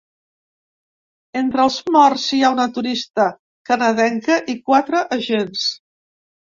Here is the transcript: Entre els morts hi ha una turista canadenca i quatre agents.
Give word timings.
Entre 1.41 1.61
els 1.69 1.77
morts 1.97 2.25
hi 2.39 2.41
ha 2.43 2.51
una 2.57 2.67
turista 2.79 3.29
canadenca 3.73 4.43
i 4.57 4.61
quatre 4.73 5.09
agents. 5.21 5.73